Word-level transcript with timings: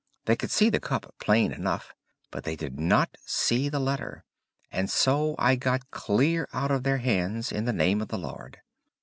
They 0.25 0.35
could 0.35 0.49
see 0.49 0.71
the 0.71 0.79
cup 0.79 1.13
plain 1.19 1.51
enough, 1.53 1.93
but 2.31 2.43
they 2.43 2.55
did 2.55 2.79
not 2.79 3.11
see 3.23 3.69
the 3.69 3.77
letter; 3.79 4.23
and 4.71 4.89
so 4.89 5.35
I 5.37 5.55
got 5.55 5.91
clear 5.91 6.49
out 6.53 6.71
of 6.71 6.81
their 6.81 6.97
hands, 6.97 7.51
in 7.51 7.65
the 7.65 7.71
name 7.71 8.01
of 8.01 8.07
the 8.07 8.17
Lord. 8.17 8.61